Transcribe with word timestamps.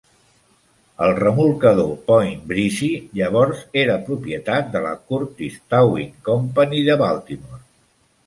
El 1.07 1.11
remolcador 1.17 1.89
"Point 2.07 2.39
Breeze" 2.51 2.89
llavors 3.19 3.61
era 3.83 3.99
propietat 4.07 4.73
de 4.77 4.83
la 4.87 4.95
Curtis 5.11 5.59
Towing 5.75 6.09
Company 6.31 6.81
de 6.89 6.97
Baltimore. 7.03 7.63